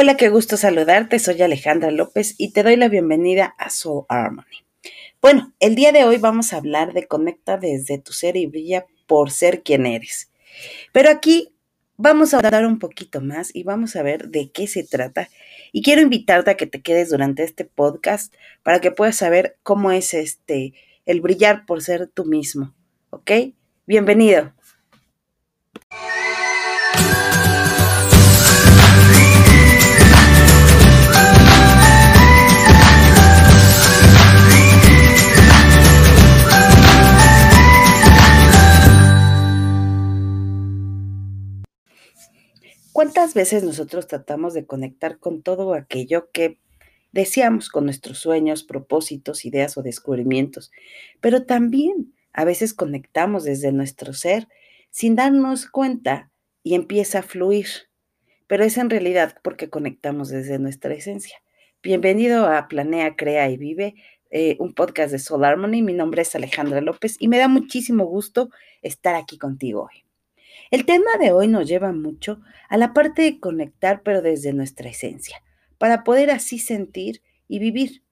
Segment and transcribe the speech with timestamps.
[0.00, 1.18] Hola, qué gusto saludarte.
[1.18, 4.64] Soy Alejandra López y te doy la bienvenida a Soul Harmony.
[5.20, 8.86] Bueno, el día de hoy vamos a hablar de conecta desde tu ser y brilla
[9.08, 10.30] por ser quien eres.
[10.92, 11.52] Pero aquí
[11.96, 15.30] vamos a hablar un poquito más y vamos a ver de qué se trata.
[15.72, 19.90] Y quiero invitarte a que te quedes durante este podcast para que puedas saber cómo
[19.90, 20.74] es este
[21.06, 22.72] el brillar por ser tú mismo.
[23.10, 23.32] ¿Ok?
[23.84, 24.52] Bienvenido.
[42.98, 46.58] ¿Cuántas veces nosotros tratamos de conectar con todo aquello que
[47.12, 50.72] deseamos con nuestros sueños, propósitos, ideas o descubrimientos?
[51.20, 54.48] Pero también a veces conectamos desde nuestro ser
[54.90, 56.32] sin darnos cuenta
[56.64, 57.68] y empieza a fluir.
[58.48, 61.40] Pero es en realidad porque conectamos desde nuestra esencia.
[61.84, 63.94] Bienvenido a Planea, Crea y Vive,
[64.32, 65.82] eh, un podcast de Soul Harmony.
[65.82, 68.50] Mi nombre es Alejandra López y me da muchísimo gusto
[68.82, 70.07] estar aquí contigo hoy.
[70.70, 74.90] El tema de hoy nos lleva mucho a la parte de conectar, pero desde nuestra
[74.90, 75.42] esencia,
[75.78, 78.02] para poder así sentir y vivir.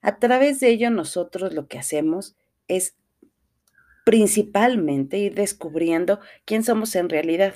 [0.00, 2.96] A través de ello nosotros lo que hacemos es
[4.04, 7.54] principalmente ir descubriendo quién somos en realidad.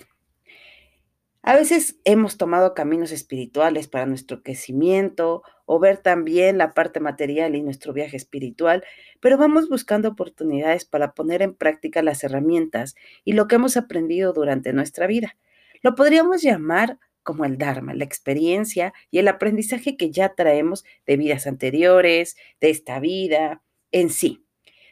[1.42, 7.56] A veces hemos tomado caminos espirituales para nuestro crecimiento o ver también la parte material
[7.56, 8.84] y nuestro viaje espiritual,
[9.20, 14.34] pero vamos buscando oportunidades para poner en práctica las herramientas y lo que hemos aprendido
[14.34, 15.38] durante nuestra vida.
[15.82, 21.16] Lo podríamos llamar como el Dharma, la experiencia y el aprendizaje que ya traemos de
[21.16, 24.44] vidas anteriores, de esta vida en sí.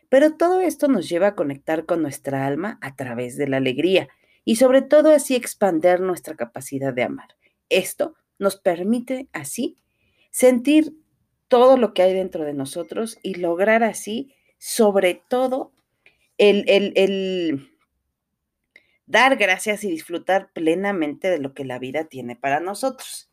[0.09, 4.09] Pero todo esto nos lleva a conectar con nuestra alma a través de la alegría
[4.45, 7.37] y sobre todo así expander nuestra capacidad de amar.
[7.69, 9.77] Esto nos permite así
[10.31, 10.95] sentir
[11.49, 15.73] todo lo que hay dentro de nosotros y lograr así, sobre todo,
[16.37, 17.73] el, el,
[19.07, 23.31] dar gracias y disfrutar plenamente de lo que la vida tiene para nosotros.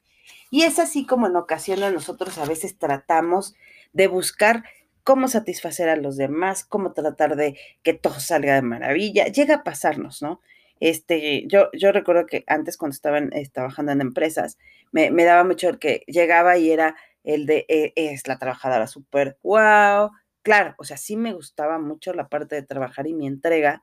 [0.49, 3.53] Y es así como en ocasiones nosotros a veces tratamos
[3.93, 4.63] de buscar
[5.03, 9.27] cómo satisfacer a los demás, cómo tratar de que todo salga de maravilla.
[9.27, 10.41] Llega a pasarnos, ¿no?
[10.79, 14.57] Este, yo, yo recuerdo que antes cuando estaba eh, trabajando en empresas,
[14.91, 19.37] me, daba mucho el que llegaba y era el de, eh, es la trabajadora súper,
[19.41, 23.81] wow, claro, o sea, sí me gustaba mucho la parte de trabajar y mi entrega,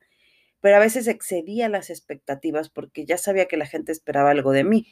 [0.61, 4.63] pero a veces excedía las expectativas porque ya sabía que la gente esperaba algo de
[4.63, 4.87] mí.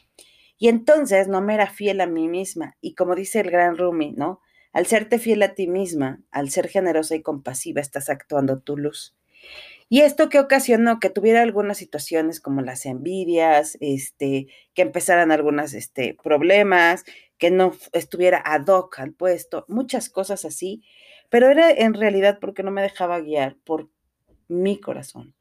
[0.57, 2.75] Y entonces no me era fiel a mí misma.
[2.81, 4.41] Y como dice el gran Rumi, ¿no?
[4.73, 9.15] Al serte fiel a ti misma, al ser generosa y compasiva, estás actuando tu luz.
[9.93, 15.73] Y esto que ocasionó que tuviera algunas situaciones como las envidias, este, que empezaran algunos
[15.73, 17.03] este, problemas,
[17.37, 20.81] que no estuviera ad hoc al puesto, muchas cosas así,
[21.27, 23.89] pero era en realidad porque no me dejaba guiar por
[24.47, 25.35] mi corazón,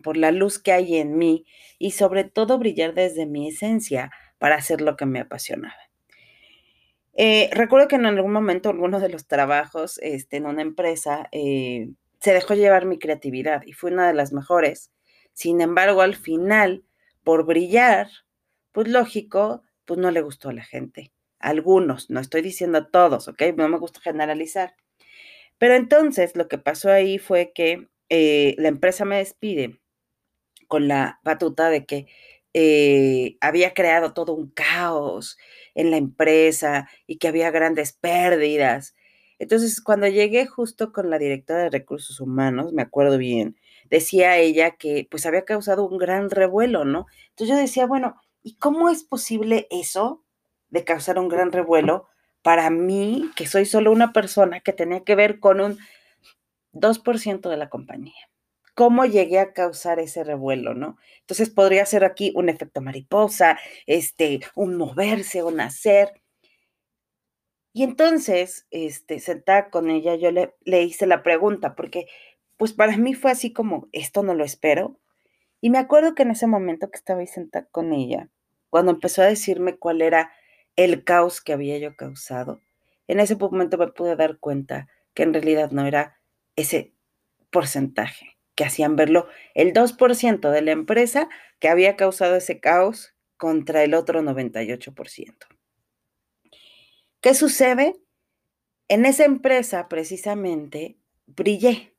[0.00, 1.44] por la luz que hay en mí
[1.76, 5.74] y sobre todo brillar desde mi esencia para hacer lo que me apasionaba.
[7.14, 11.88] Eh, recuerdo que en algún momento, alguno de los trabajos este, en una empresa, eh,
[12.20, 14.92] se dejó llevar mi creatividad y fue una de las mejores.
[15.32, 16.84] Sin embargo, al final,
[17.24, 18.08] por brillar,
[18.72, 21.12] pues lógico, pues no le gustó a la gente.
[21.38, 23.42] algunos, no estoy diciendo a todos, ¿ok?
[23.56, 24.74] No me gusta generalizar.
[25.58, 29.80] Pero entonces lo que pasó ahí fue que eh, la empresa me despide
[30.68, 32.06] con la batuta de que
[32.54, 35.38] eh, había creado todo un caos
[35.74, 38.95] en la empresa y que había grandes pérdidas
[39.38, 43.56] entonces, cuando llegué justo con la directora de recursos humanos, me acuerdo bien,
[43.90, 47.06] decía ella que pues había causado un gran revuelo, ¿no?
[47.30, 50.24] Entonces yo decía, bueno, ¿y cómo es posible eso
[50.70, 52.08] de causar un gran revuelo
[52.42, 55.78] para mí, que soy solo una persona que tenía que ver con un
[56.72, 58.30] 2% de la compañía?
[58.74, 60.98] ¿Cómo llegué a causar ese revuelo, no?
[61.20, 66.22] Entonces podría ser aquí un efecto mariposa, este, un moverse, un hacer
[67.76, 72.06] y entonces, este, sentada con ella, yo le, le hice la pregunta, porque
[72.56, 74.98] pues para mí fue así como, esto no lo espero.
[75.60, 78.30] Y me acuerdo que en ese momento que estaba ahí sentada con ella,
[78.70, 80.32] cuando empezó a decirme cuál era
[80.76, 82.62] el caos que había yo causado,
[83.08, 86.18] en ese momento me pude dar cuenta que en realidad no era
[86.56, 86.94] ese
[87.50, 93.84] porcentaje, que hacían verlo el 2% de la empresa que había causado ese caos contra
[93.84, 95.55] el otro 98%.
[97.26, 97.96] ¿Qué sucede?
[98.86, 100.96] En esa empresa precisamente
[101.26, 101.96] brillé,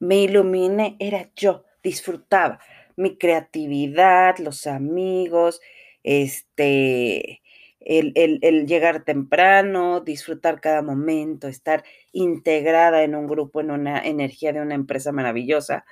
[0.00, 2.58] me iluminé, era yo, disfrutaba
[2.96, 5.60] mi creatividad, los amigos,
[6.02, 7.40] este,
[7.78, 14.52] el, el, llegar temprano, disfrutar cada momento, estar integrada en un grupo, en una energía
[14.52, 15.84] de una empresa maravillosa,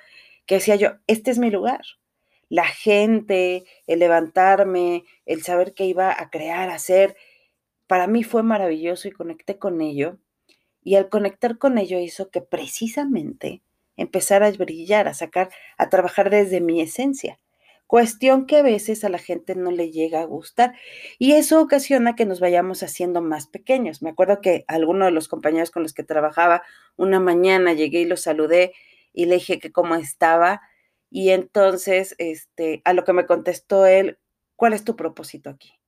[0.45, 1.85] que decía yo, este es mi lugar.
[2.49, 7.15] La gente, el levantarme, el saber que iba a crear, a hacer,
[7.87, 10.17] para mí fue maravilloso y conecté con ello.
[10.83, 13.61] Y al conectar con ello hizo que precisamente
[13.95, 17.39] empezara a brillar, a sacar, a trabajar desde mi esencia.
[17.87, 20.73] Cuestión que a veces a la gente no le llega a gustar
[21.19, 24.01] y eso ocasiona que nos vayamos haciendo más pequeños.
[24.01, 26.63] Me acuerdo que alguno de los compañeros con los que trabajaba,
[26.97, 28.73] una mañana llegué y lo saludé
[29.13, 30.61] y le dije que cómo estaba
[31.15, 34.17] y entonces, este, a lo que me contestó él,
[34.55, 35.79] ¿cuál es tu propósito aquí?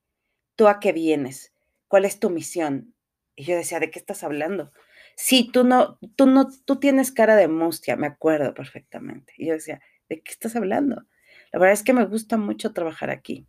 [0.55, 1.54] ¿Tú a qué vienes?
[1.87, 2.93] ¿Cuál es tu misión?
[3.35, 4.71] Y yo decía, ¿de qué estás hablando?
[5.15, 9.33] Sí, tú no, tú no, tú tienes cara de mustia, me acuerdo perfectamente.
[9.37, 11.05] Y yo decía, ¿de qué estás hablando?
[11.51, 13.47] La verdad es que me gusta mucho trabajar aquí.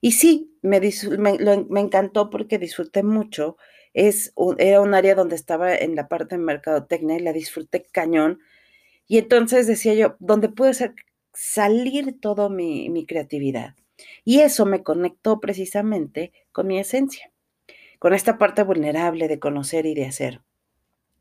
[0.00, 3.56] Y sí, me, me, encantó porque disfruté mucho.
[3.94, 8.40] Es era un área donde estaba en la parte de mercadotecnia y la disfruté cañón.
[9.06, 10.94] Y entonces decía yo, donde puede ser
[11.32, 13.76] salir toda mi, mi creatividad.
[14.24, 17.30] Y eso me conectó precisamente con mi esencia,
[18.04, 20.42] con esta parte vulnerable de conocer y de hacer.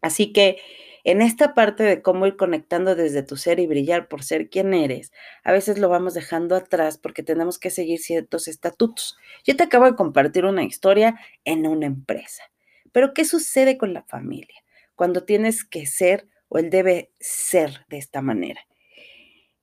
[0.01, 0.57] Así que
[1.05, 4.73] en esta parte de cómo ir conectando desde tu ser y brillar por ser quien
[4.73, 5.13] eres,
[5.45, 9.15] a veces lo vamos dejando atrás porque tenemos que seguir ciertos estatutos.
[9.45, 12.43] Yo te acabo de compartir una historia en una empresa,
[12.91, 14.61] pero ¿qué sucede con la familia
[14.95, 18.59] cuando tienes que ser o él debe ser de esta manera?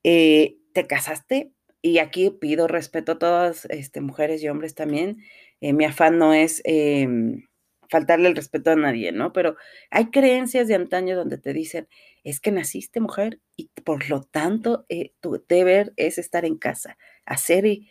[0.05, 1.53] Eh, te casaste
[1.83, 5.19] y aquí pido respeto a todas este, mujeres y hombres también.
[5.61, 6.63] Eh, mi afán no es...
[6.65, 7.43] Em,
[7.91, 9.33] faltarle el respeto a nadie, ¿no?
[9.33, 9.57] Pero
[9.91, 11.89] hay creencias de antaño donde te dicen,
[12.25, 16.97] es que naciste mujer y por lo tanto eh, tu deber es estar en casa,
[17.27, 17.89] hacer y,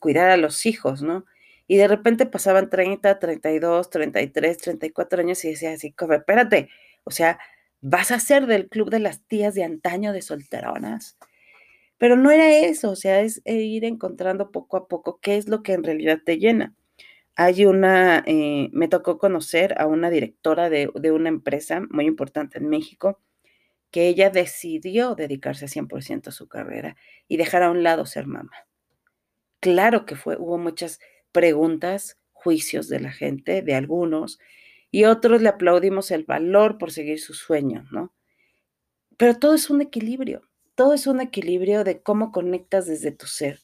[0.00, 1.26] cuidar a los hijos, ¿no?
[1.66, 6.68] Y de repente pasaban 30, 32, 33, 34 años y decía así, como, espérate,
[7.04, 7.38] o sea,
[7.80, 11.16] vas a ser del club de las tías de antaño de solteronas.
[11.98, 15.48] Pero no era eso, o sea, es eh, ir encontrando poco a poco qué es
[15.48, 16.74] lo que en realidad te llena.
[17.42, 22.68] Hay una, eh, me tocó conocer a una directora de, una empresa muy importante en
[22.68, 23.18] México,
[23.90, 26.96] que ella decidió dedicarse 100% a su carrera
[27.28, 28.52] y dejar a un lado ser mamá.
[29.58, 31.00] Claro que fue, hubo muchas
[31.32, 34.38] preguntas, juicios de la gente, de algunos,
[34.90, 38.12] y otros le aplaudimos el valor por seguir su sueño, ¿no?
[39.16, 40.42] Pero todo es un equilibrio,
[40.74, 43.62] todo es un equilibrio de cómo conectas desde tu ser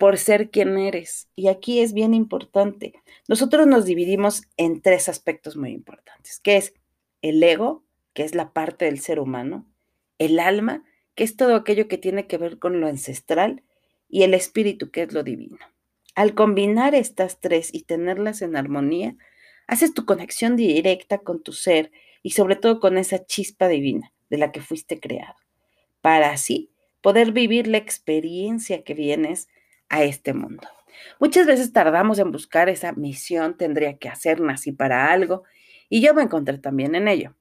[0.00, 1.28] por ser quien eres.
[1.36, 2.94] Y aquí es bien importante.
[3.28, 6.72] Nosotros nos dividimos en tres aspectos muy importantes, que es
[7.20, 9.66] el ego, que es la parte del ser humano,
[10.18, 13.62] el alma, que es todo aquello que tiene que ver con lo ancestral,
[14.08, 15.58] y el espíritu, que es lo divino.
[16.14, 19.16] Al combinar estas tres y tenerlas en armonía,
[19.66, 21.92] haces tu conexión directa con tu ser
[22.22, 25.36] y sobre todo con esa chispa divina de la que fuiste creado,
[26.00, 26.70] para así
[27.02, 29.48] poder vivir la experiencia que vienes
[29.90, 30.66] a este mundo.
[31.18, 35.44] Muchas veces tardamos en buscar esa misión, tendría que hacer, nací para algo,
[35.88, 37.36] y yo me encontré también en ello.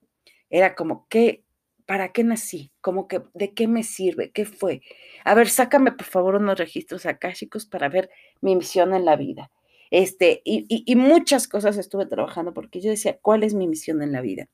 [0.50, 1.44] Era como, ¿qué,
[1.86, 2.72] ¿para qué nací?
[2.81, 4.31] Como que, ¿de qué me sirve?
[4.31, 4.81] ¿Qué fue?
[5.24, 8.10] A ver, sácame por favor unos registros akáshicos para ver
[8.42, 9.51] mi misión en la vida.
[9.92, 14.12] Este, y, y muchas cosas estuve trabajando porque yo decía, ¿cuál es mi misión en
[14.12, 14.48] la vida?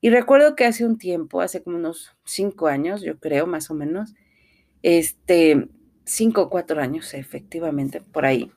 [0.00, 3.74] Y recuerdo que hace un tiempo, hace como unos cinco años, yo creo, más o
[3.74, 4.14] menos,
[4.82, 5.68] este,
[6.08, 8.50] cinco o cuatro años, efectivamente, por ahí.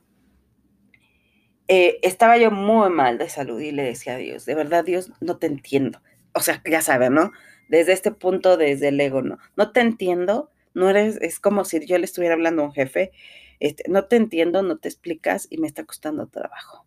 [1.68, 5.12] Eh, estaba yo muy mal de salud y le decía a Dios, de verdad, Dios,
[5.22, 6.02] no te entiendo.
[6.34, 7.32] O sea, ya saben, ¿no?
[7.70, 9.38] Desde este punto, desde el ego, ¿no?
[9.56, 13.12] No te entiendo, no eres, es como si yo le estuviera hablando a un jefe,
[13.60, 16.86] este, no te entiendo, no te explicas y me está costando trabajo.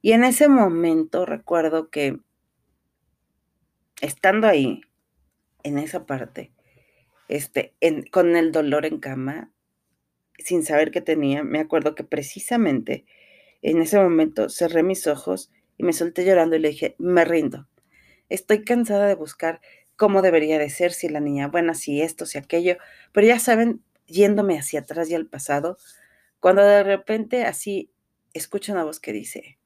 [0.00, 2.18] Y en ese momento recuerdo que
[4.00, 4.82] estando ahí,
[5.62, 6.52] en esa parte,
[7.28, 7.74] este,
[8.10, 9.52] con el dolor en cama,
[10.38, 13.04] sin saber qué tenía, me acuerdo que precisamente
[13.62, 17.68] en ese momento cerré mis ojos y me solté llorando y le dije, me rindo.
[18.28, 19.60] Estoy cansada de buscar
[19.96, 22.76] cómo debería de ser, si la niña buena, si esto, si aquello,
[23.12, 25.76] pero ya saben, yéndome hacia atrás y al pasado,
[26.40, 27.92] cuando de repente así
[28.32, 29.58] escucho una voz que dice,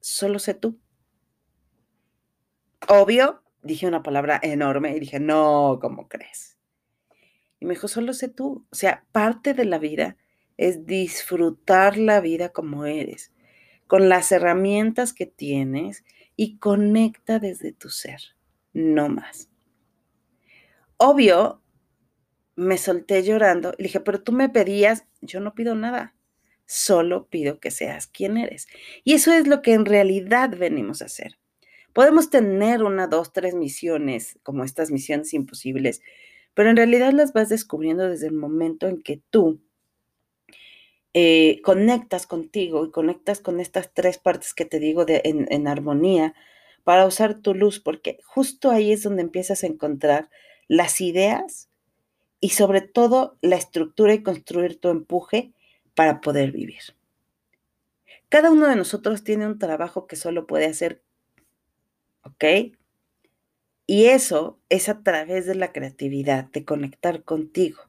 [0.00, 0.78] solo sé tú.
[2.88, 6.59] Obvio, dije una palabra enorme y dije, no, ¿cómo crees?
[7.60, 8.66] Y me dijo, solo sé tú.
[8.70, 10.16] O sea, parte de la vida
[10.56, 13.32] es disfrutar la vida como eres,
[13.86, 16.04] con las herramientas que tienes
[16.36, 18.20] y conecta desde tu ser,
[18.72, 19.50] no más.
[20.96, 21.62] Obvio,
[22.56, 26.14] me solté llorando y dije, pero tú me pedías, yo no pido nada.
[26.66, 28.68] solo pido que seas quien eres.
[29.02, 31.38] Y eso es lo que en realidad venimos a hacer.
[31.92, 36.00] Podemos tener una, dos, tres misiones, como estas misiones imposibles,
[36.54, 39.60] pero en realidad las vas descubriendo desde el momento en que tú
[41.12, 45.66] eh, conectas contigo y conectas con estas tres partes que te digo de, en, en
[45.66, 46.34] armonía
[46.84, 50.30] para usar tu luz, porque justo ahí es donde empiezas a encontrar
[50.68, 51.68] las ideas
[52.40, 55.52] y sobre todo la estructura y construir tu empuje
[55.94, 56.82] para poder vivir.
[58.28, 61.02] Cada uno de nosotros tiene un trabajo que solo puede hacer,
[62.22, 62.44] ¿ok?
[63.90, 67.80] Y eso es a través de la creatividad, de conectar contigo.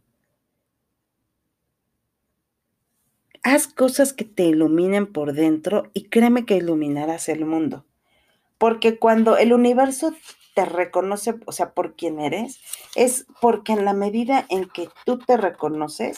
[3.43, 7.85] Haz cosas que te iluminen por dentro y créeme que iluminarás el mundo.
[8.57, 10.15] Porque cuando el universo
[10.55, 12.59] te reconoce, o sea, por quien eres,
[12.95, 16.17] es porque en la medida en que tú te reconoces,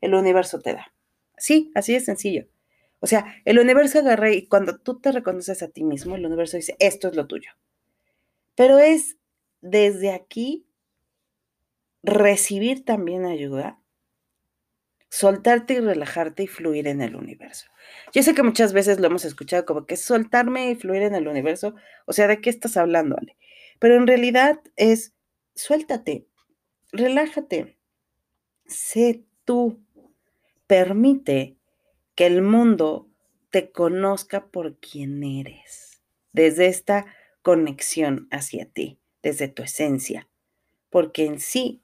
[0.00, 0.92] el universo te da.
[1.36, 2.46] Sí, así de sencillo.
[3.00, 6.56] O sea, el universo agarra y cuando tú te reconoces a ti mismo, el universo
[6.56, 7.50] dice, esto es lo tuyo.
[8.54, 9.16] Pero es
[9.64, 10.66] desde aquí
[12.02, 13.80] recibir también ayuda
[15.08, 17.68] soltarte y relajarte y fluir en el universo.
[18.12, 21.28] Yo sé que muchas veces lo hemos escuchado como que soltarme y fluir en el
[21.28, 23.36] universo, o sea, ¿de qué estás hablando, Ale?
[23.78, 25.14] Pero en realidad es
[25.54, 26.26] suéltate,
[26.92, 27.78] relájate,
[28.66, 29.80] sé tú,
[30.66, 31.56] permite
[32.14, 33.08] que el mundo
[33.50, 36.02] te conozca por quien eres,
[36.32, 37.06] desde esta
[37.40, 40.28] conexión hacia ti, desde tu esencia,
[40.90, 41.82] porque en sí,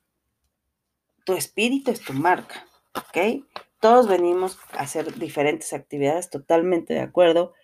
[1.24, 2.66] tu espíritu es tu marca.
[2.94, 3.44] ¿ok?
[3.80, 7.54] Todos venimos a hacer diferentes actividades, totalmente de acuerdo,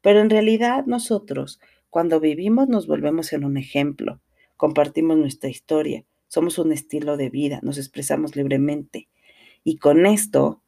[0.00, 4.22] pero en realidad nosotros, cuando vivimos, nos volvemos en un ejemplo,
[4.56, 9.08] compartimos nuestra historia, somos un estilo de vida, nos expresamos libremente
[9.64, 10.62] y con esto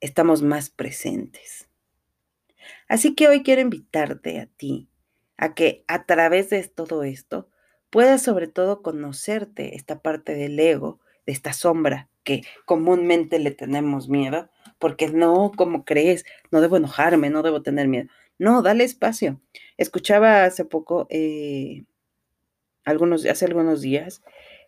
[0.00, 1.68] estamos más presentes.
[2.88, 4.88] Así que hoy quiero invitarte a ti
[5.36, 7.49] a que a través de todo esto
[7.90, 14.08] puedas sobre todo conocerte esta parte del ego, de esta sombra que comúnmente le tenemos
[14.08, 18.08] miedo, porque no, como crees, no debo enojarme, no debo tener miedo.
[18.38, 19.40] No, dale espacio.
[19.76, 21.84] Escuchaba hace poco, eh,
[22.84, 24.22] algunos, hace algunos días,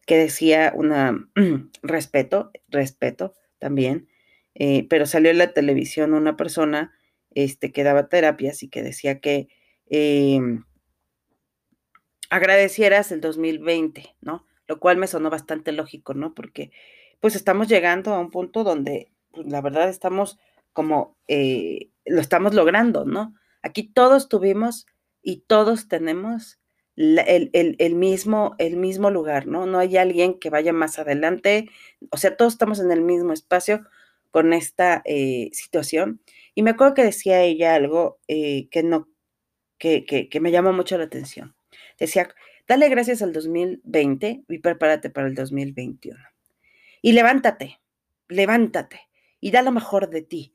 [0.07, 1.29] que decía una
[1.83, 4.09] respeto, respeto también,
[4.55, 6.93] eh, pero salió en la televisión una persona
[7.31, 9.49] este, que daba terapias y que decía que
[9.89, 10.65] em,
[12.33, 14.47] agradecieras el 2020, ¿no?
[14.67, 16.35] Lo cual me sonó bastante lógico, ¿no?
[16.35, 16.73] Porque
[17.21, 20.39] pues estamos llegando a un punto donde pues, la verdad estamos
[20.73, 23.35] como, eh, lo estamos logrando, ¿no?
[23.61, 24.87] Aquí todos tuvimos
[25.21, 26.59] y todos tenemos
[26.97, 29.67] el, mismo, el mismo lugar, ¿no?
[29.67, 31.69] No hay alguien que vaya más adelante,
[32.11, 33.85] o sea, todos estamos en el mismo espacio
[34.31, 36.23] con esta eh, situación.
[36.55, 39.11] Y me acuerdo que decía ella algo eh, que no,
[39.77, 41.55] que, que, que me llamó mucho la atención.
[42.03, 42.35] Decía,
[42.67, 46.19] dale gracias al 2020 y prepárate para el 2021.
[47.01, 47.81] Y levántate,
[48.27, 49.03] levántate
[49.39, 50.53] y da lo mejor de ti.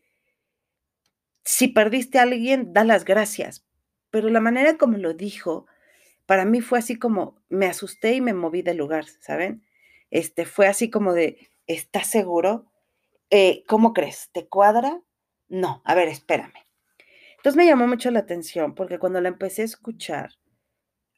[1.45, 3.65] Si perdiste a alguien, da las gracias.
[4.09, 5.67] Pero la manera como lo dijo,
[6.25, 9.63] para mí fue así como me asusté y me moví del lugar, ¿saben?
[10.11, 12.69] Este fue así como de, ¿estás seguro?
[13.29, 14.31] Eh, ¿Cómo crees?
[14.33, 15.01] ¿Te cuadra?
[15.47, 16.65] No, a ver, espérame.
[17.37, 20.31] Entonces me llamó mucho la atención porque cuando la empecé a escuchar,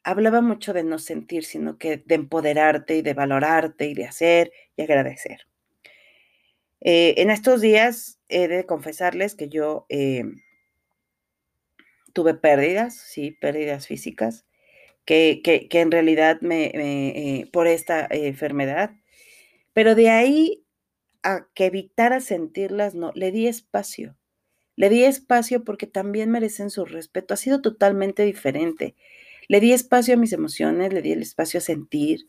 [0.04, 4.52] hablaba mucho de no sentir, sino que de empoderarte y de valorarte y de hacer
[4.76, 5.46] y agradecer.
[6.80, 10.24] Eh, en estos días he de confesarles que yo eh,
[12.12, 14.46] tuve pérdidas, sí, pérdidas físicas,
[15.04, 18.92] que, que, en realidad me, eh, por esta enfermedad,
[19.72, 20.64] pero de ahí
[21.22, 24.16] a que evitara sentirlas, no, le di espacio.
[24.76, 27.34] Le di espacio porque también merecen su respeto.
[27.34, 28.96] Ha sido totalmente diferente.
[29.50, 32.28] Le di espacio a mis emociones, le di el espacio a sentir,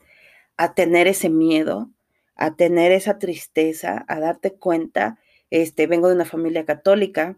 [0.57, 1.91] a tener ese miedo,
[2.35, 5.19] a tener esa tristeza, a darte cuenta.
[5.51, 7.37] Este, vengo de una familia católica.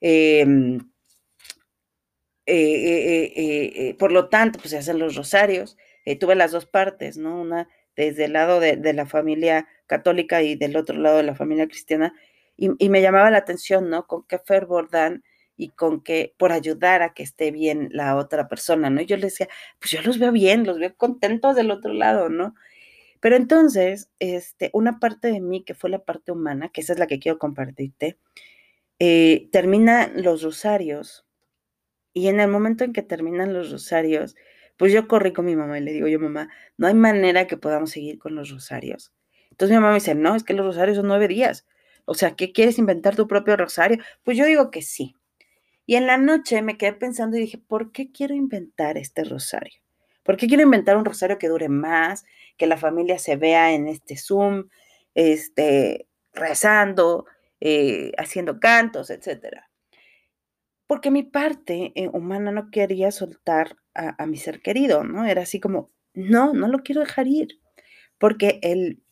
[0.00, 0.78] Em,
[2.46, 5.76] eh, eh, eh, por lo tanto, pues se hacen los rosarios.
[6.18, 7.42] tuve las dos partes, ¿no?
[7.42, 11.66] Una desde el lado de, la familia católica y del otro lado de la familia
[11.68, 12.14] cristiana.
[12.56, 14.06] Y, y, me llamaba la atención, ¿no?
[14.06, 15.22] Con qué fervor dan
[15.60, 19.02] y con que por ayudar a que esté bien la otra persona, ¿no?
[19.02, 19.48] Y yo le decía,
[19.78, 22.54] pues yo los veo bien, los veo contentos del otro lado, ¿no?
[23.20, 26.98] Pero entonces, este, una parte de mí, que fue la parte humana, que esa es
[26.98, 28.18] la que quiero compartirte,
[28.98, 31.26] eh, termina los rosarios
[32.14, 34.36] y en el momento en que terminan los rosarios,
[34.78, 36.48] pues yo corrí con mi mamá y le digo yo, mamá,
[36.78, 39.12] no hay manera que podamos seguir con los rosarios.
[39.50, 41.66] Entonces mi mamá me dice, no, es que los rosarios son nueve días.
[42.06, 43.98] O sea, ¿qué quieres inventar tu propio rosario?
[44.24, 45.16] Pues yo digo que sí.
[45.90, 49.80] Y en la noche me quedé pensando y dije, ¿por qué quiero inventar este rosario?
[50.22, 52.24] ¿Por qué quiero inventar un rosario que dure más,
[52.56, 54.68] que la familia se vea en este Zoom,
[55.16, 57.26] este, rezando,
[57.58, 59.68] eh, haciendo cantos, etcétera?
[60.86, 65.26] Porque mi parte eh, humana no quería soltar a, a, mi ser querido, ¿no?
[65.26, 67.58] Era así como, no, no lo quiero dejar ir.
[68.16, 69.02] Porque el,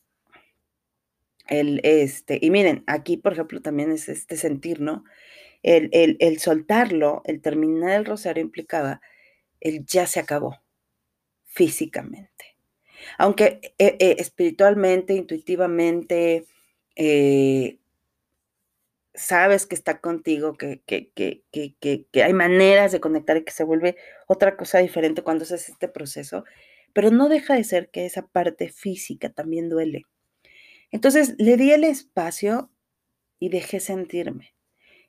[1.49, 5.03] el, este, y miren, aquí, por ejemplo, también es este sentir, ¿no?
[5.69, 9.03] El, el, el soltarlo, el terminar el rosario implicaba
[9.61, 10.57] el ya se acabó
[11.45, 12.57] físicamente.
[13.19, 16.47] Aunque eh, eh, espiritualmente, intuitivamente,
[16.97, 17.79] eh,
[19.13, 21.43] sabes que está contigo, que, que, que,
[21.81, 23.97] que, hay maneras de conectar y que se vuelve
[24.27, 26.45] otra cosa diferente cuando haces este proceso,
[26.95, 30.05] pero no deja de ser que esa parte física también duele.
[30.91, 32.71] Entonces le di el espacio
[33.39, 34.55] y dejé sentirme.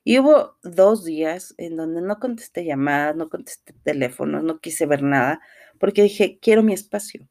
[0.10, 5.04] Y hubo dos días en donde no contesté llamadas, no contesté teléfonos, no quise ver
[5.04, 5.40] nada,
[5.78, 7.30] porque dije, quiero mi espacio.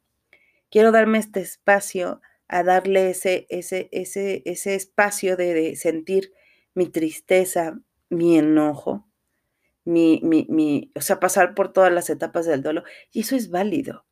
[0.71, 6.33] Quiero darme este espacio a darle ese, ese, ese, ese espacio de, sentir
[6.73, 7.81] mi tristeza,
[8.11, 9.09] mi enojo,
[9.85, 12.85] mi, mi, mi, o sea, pasar por todas las etapas del duelo.
[13.11, 14.05] Y eso es válido.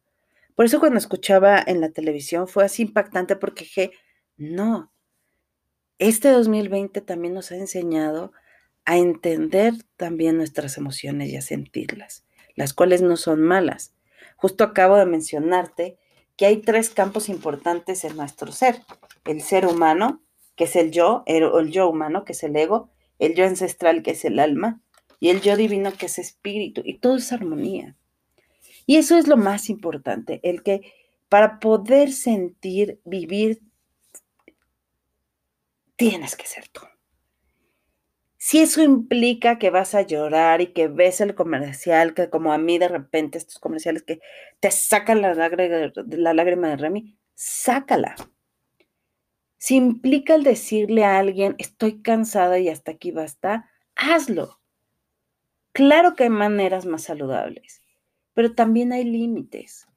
[0.57, 3.93] Por eso cuando escuchaba en la televisión fue así impactante porque dije,
[4.37, 4.93] no,
[5.99, 8.33] este 2020 también nos ha enseñado
[8.87, 12.25] a entender también nuestras emociones y a sentirlas,
[12.55, 13.93] las cuales no son malas.
[14.37, 15.99] Justo acabo de mencionarte
[16.37, 18.83] que hay tres campos importantes en nuestro ser.
[19.25, 20.23] El ser humano,
[20.55, 24.03] que es el yo, el, el yo humano, que es el ego, el yo ancestral,
[24.03, 24.81] que es el alma,
[25.19, 27.97] y el yo divino, que es espíritu, y todo es armonía.
[28.87, 30.93] Y eso es lo más importante, el que
[31.29, 33.63] para poder sentir, vivir,
[35.97, 36.83] tienes que ser tú.
[38.49, 42.59] Si eso implica que vas a llorar y que ves el comercial, que como a
[42.59, 44.21] mí de repente estos comerciales que
[44.61, 48.15] te sacan la lágrima, la lágrima de Remy, sácala.
[49.59, 54.61] Si implica el decirle a alguien, estoy cansada y hasta aquí basta, hazlo.
[55.73, 57.83] Claro que hay maneras más saludables,
[58.33, 59.89] pero también hay límites.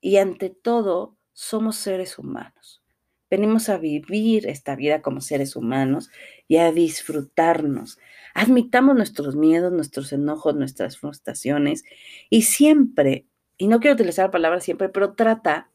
[0.00, 2.85] Y ante todo, somos seres humanos.
[3.30, 6.10] Venimos a vivir esta vida como seres humanos
[6.48, 7.98] y a disfrutarnos.
[8.34, 11.84] Admitamos nuestros miedos, nuestros enojos, nuestras frustraciones
[12.30, 15.70] y siempre, y no quiero utilizar la palabra siempre, pero trata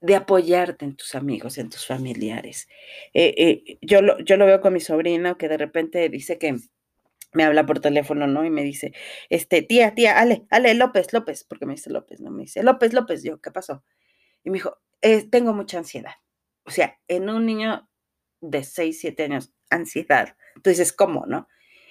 [0.00, 2.68] de apoyarte en tus amigos, en tus familiares.
[3.14, 6.58] Eh, eh, yo, lo, yo lo veo con mi sobrina que de repente dice que
[7.32, 8.44] me habla por teléfono, ¿no?
[8.44, 8.92] Y me dice,
[9.28, 12.30] este, tía, tía, Ale, Ale, López, López, porque me dice López, ¿no?
[12.30, 13.82] Me dice, López, López, yo, ¿qué pasó?
[14.44, 16.12] Y me dijo, eh, tengo mucha ansiedad.
[16.64, 17.88] O sea, en un niño
[18.40, 20.36] de 6, 7 años, ansiedad.
[20.62, 21.48] Tú dices, ¿cómo, no?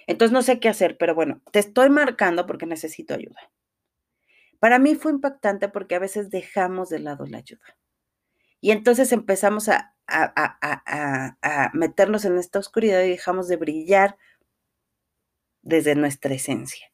[0.07, 3.51] Entonces no sé qué hacer, pero bueno, te estoy marcando porque necesito ayuda.
[4.59, 7.77] Para mí fue impactante porque a veces dejamos de lado la ayuda.
[8.61, 14.17] Y entonces empezamos a, a, a, a, meternos en esta oscuridad y dejamos de brillar
[15.61, 16.87] desde nuestra esencia.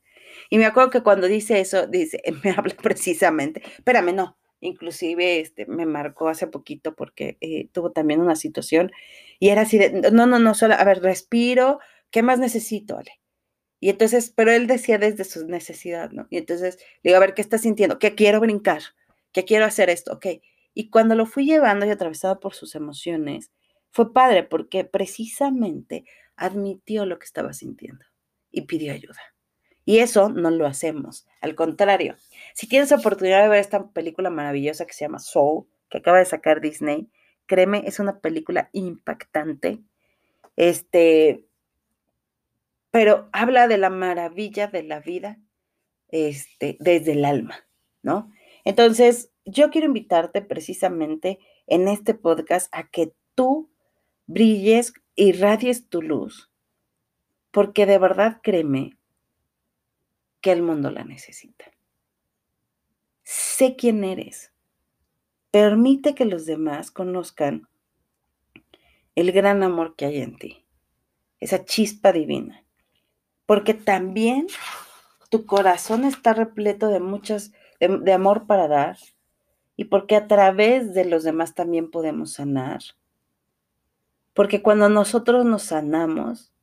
[0.50, 5.65] Y me acuerdo que cuando dice eso, dice, me habla precisamente, espérame, no, inclusive este,
[5.65, 8.91] me marcó hace poquito porque eh, tuvo también una situación
[9.39, 9.80] y era así
[10.12, 11.80] no, no, no, solo, a ver, respiro,
[12.12, 13.19] ¿qué más necesito, Ale?
[13.80, 16.28] Y entonces, pero él decía desde su necesidad, ¿no?
[16.30, 17.98] Y entonces le digo, a ver, ¿qué estás sintiendo?
[17.98, 18.82] Que quiero brincar,
[19.32, 20.28] que quiero hacer esto, ok.
[20.74, 23.52] Y cuando lo fui llevando y atravesado por sus emociones,
[23.91, 28.06] fue padre porque precisamente admitió lo que estaba sintiendo
[28.52, 29.19] y pidió ayuda.
[29.89, 31.25] Y eso no lo hacemos.
[31.41, 32.15] Al contrario,
[32.54, 36.25] si tienes oportunidad de ver esta película maravillosa que se llama Soul, que acaba de
[36.25, 37.10] sacar Disney,
[37.47, 39.82] créeme, es una película impactante.
[40.56, 41.43] Este,
[42.91, 45.39] pero habla de la maravilla de la vida
[46.10, 47.56] este, desde el alma,
[48.04, 48.32] ¿no?
[48.65, 53.71] Entonces, yo quiero invitarte precisamente en este podcast a que tú
[54.28, 56.52] brilles, y radies tu luz,
[57.49, 58.99] porque de verdad créeme
[60.41, 61.65] que el mundo la necesita.
[63.23, 64.52] Sé quién eres.
[65.52, 67.67] Permite que los demás conozcan
[69.15, 70.65] el gran amor que hay en ti,
[71.39, 72.63] esa chispa divina,
[73.45, 74.47] porque también
[75.30, 78.97] tu corazón está repleto de muchas, de, de amor para dar,
[79.75, 82.82] y porque a través de los demás también podemos sanar.
[84.34, 86.54] Porque cuando nosotros nos sanamos,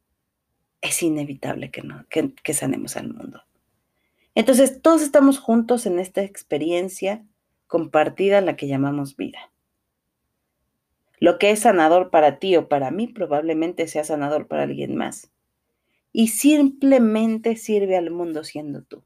[0.80, 3.42] es inevitable que, no, que, que sanemos al mundo.
[4.36, 7.24] Entonces, todos estamos juntos en esta experiencia
[7.66, 9.50] compartida, la que llamamos vida.
[11.18, 15.32] Lo que es sanador para ti o para mí probablemente sea sanador para alguien más.
[16.12, 19.02] Y simplemente sirve al mundo siendo tú.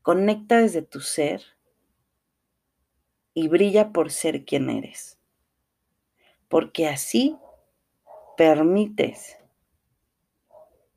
[0.00, 1.42] Conecta desde tu ser
[3.34, 5.18] y brilla por ser quien eres.
[6.48, 7.36] Porque así
[8.38, 9.36] permites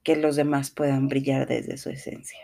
[0.10, 2.40] que los demás puedan brillar desde su esencia.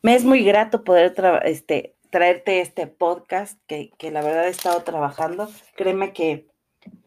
[0.00, 4.84] Me es muy grato poder este, traerte este podcast que, que la verdad he estado
[4.84, 5.50] trabajando.
[5.74, 6.46] Créeme que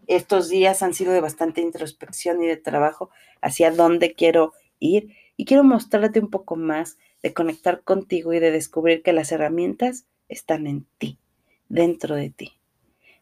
[0.08, 5.46] estos días han sido de bastante introspección y de trabajo hacia dónde quiero ir y
[5.46, 10.68] quiero mostrarte un poco más de conectar contigo y de descubrir que las herramientas están
[10.68, 11.18] en ti,
[11.70, 12.60] dentro de ti.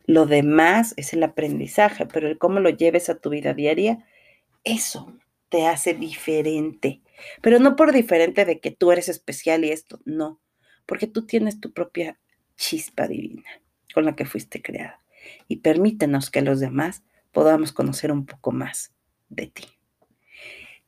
[0.08, 4.04] Lo demás es el aprendizaje, pero el cómo lo lleves a tu vida diaria,
[4.68, 5.14] eso
[5.50, 7.02] te hace diferente.
[7.42, 10.40] Pero no por diferente de que tú eres especial y esto, no,
[10.86, 12.20] porque tú tienes tu propia
[12.56, 13.50] chispa divina
[13.94, 15.02] con la que fuiste creada.
[15.48, 18.94] Y permítenos que los demás podamos conocer un poco más
[19.30, 19.64] de ti.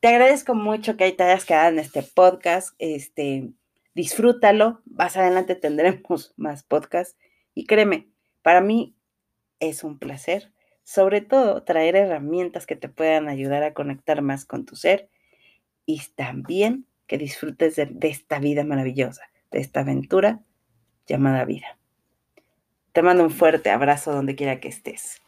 [0.00, 2.74] Te agradezco mucho que te hayas quedado en este podcast.
[2.78, 3.50] Este,
[3.94, 4.80] disfrútalo.
[4.86, 7.16] Más adelante tendremos más podcasts.
[7.54, 8.08] Y créeme,
[8.42, 8.96] para mí
[9.58, 10.52] es un placer,
[10.90, 15.08] sobre todo, traer herramientas que te puedan ayudar a conectar más con tu ser
[15.86, 20.40] y también que disfrutes de, esta vida maravillosa, de esta aventura
[21.06, 21.78] llamada vida.
[22.90, 25.22] Te mando un fuerte abrazo donde quiera que estés.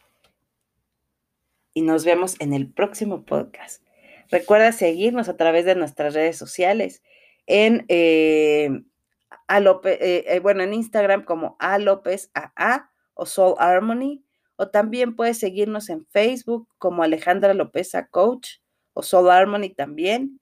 [1.73, 3.85] Y nos vemos en el próximo podcast.
[4.29, 7.01] Recuerda seguirnos a través de nuestras redes sociales
[7.47, 8.69] en, eh,
[9.47, 14.22] eh, eh, bueno, en Instagram como A López AA o Soul Harmony.
[14.55, 18.57] O también puedes seguirnos en Facebook como Alejandra López Coach
[18.93, 20.39] o Soul Harmony también.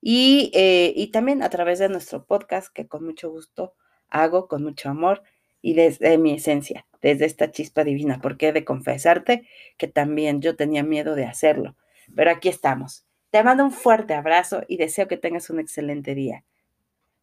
[0.00, 3.74] Y, y también a través de nuestro podcast que con mucho gusto
[4.08, 5.22] hago, con mucho amor
[5.62, 10.56] y desde mi esencia, desde esta chispa divina, porque he de confesarte que también yo
[10.56, 11.76] tenía miedo de hacerlo.
[12.14, 13.06] Pero aquí estamos.
[13.30, 16.44] Te mando un fuerte abrazo y deseo que tengas un excelente día.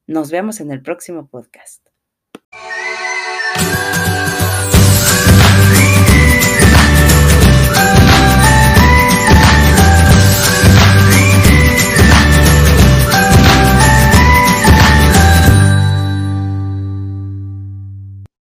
[0.07, 1.87] Nos vemos en el próximo podcast.